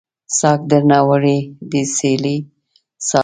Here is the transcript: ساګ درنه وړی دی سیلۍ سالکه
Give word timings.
ساګ 0.37 0.59
درنه 0.71 0.99
وړی 1.07 1.39
دی 1.69 1.81
سیلۍ 1.95 2.37
سالکه 3.07 3.19